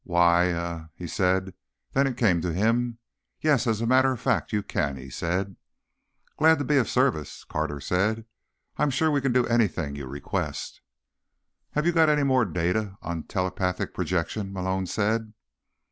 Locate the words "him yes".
2.51-3.67